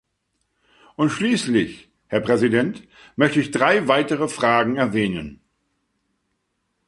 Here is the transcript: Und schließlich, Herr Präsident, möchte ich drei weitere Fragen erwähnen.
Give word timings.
Und 0.95 1.11
schließlich, 1.11 1.91
Herr 2.07 2.21
Präsident, 2.21 2.87
möchte 3.17 3.39
ich 3.39 3.51
drei 3.51 3.87
weitere 3.87 4.27
Fragen 4.29 4.75
erwähnen. 4.77 5.41